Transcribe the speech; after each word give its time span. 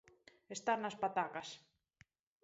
Estar 0.55 0.77
nas 0.79 0.99
patacas. 1.03 1.49